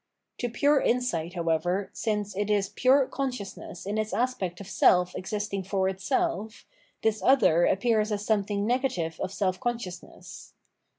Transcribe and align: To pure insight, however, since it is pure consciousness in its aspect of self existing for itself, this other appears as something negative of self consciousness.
To 0.39 0.49
pure 0.49 0.81
insight, 0.81 1.35
however, 1.35 1.91
since 1.93 2.35
it 2.35 2.49
is 2.49 2.69
pure 2.69 3.05
consciousness 3.05 3.85
in 3.85 3.99
its 3.99 4.15
aspect 4.15 4.59
of 4.59 4.65
self 4.67 5.15
existing 5.15 5.61
for 5.61 5.87
itself, 5.87 6.65
this 7.03 7.21
other 7.21 7.65
appears 7.67 8.11
as 8.11 8.25
something 8.25 8.65
negative 8.65 9.19
of 9.19 9.31
self 9.31 9.59
consciousness. 9.59 10.53